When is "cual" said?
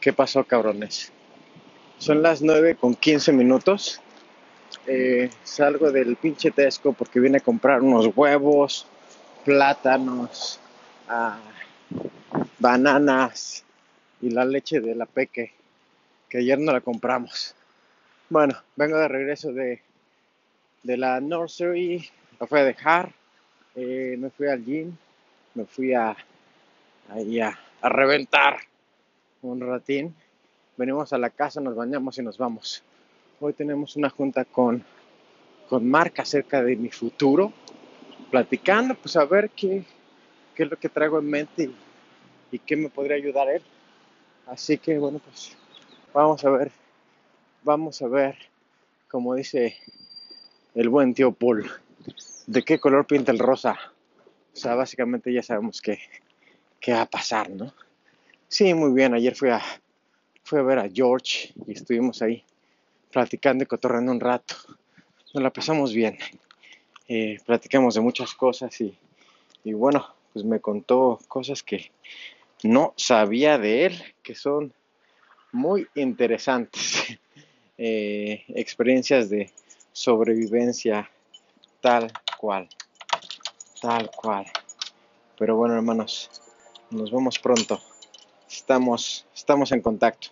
82.38-82.68, 84.10-84.44